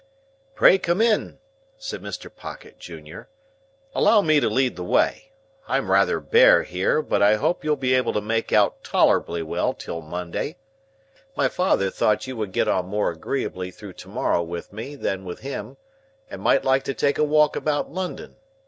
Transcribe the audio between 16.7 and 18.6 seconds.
to take a walk about London.